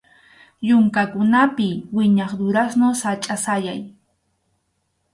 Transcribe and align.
Yunkakunapi 0.67 1.69
wiñaq 1.95 2.31
durazno 2.39 2.87
sachʼa 3.01 3.35
sayay. 3.45 3.81